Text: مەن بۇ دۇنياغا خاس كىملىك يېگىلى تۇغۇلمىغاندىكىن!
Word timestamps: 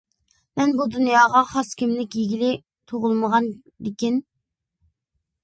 مەن 0.59 0.71
بۇ 0.77 0.87
دۇنياغا 0.95 1.43
خاس 1.49 1.69
كىملىك 1.81 2.17
يېگىلى 2.21 2.49
تۇغۇلمىغاندىكىن! 2.93 4.19